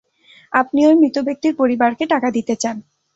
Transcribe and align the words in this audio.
আপনি 0.53 0.79
ওই 0.87 0.95
মৃত 0.95 1.17
ব্যক্তির 1.27 1.53
পরিবারকে 1.55 2.03
টাকা 2.13 2.27
দিতে 2.31 2.53
চান। 2.55 2.77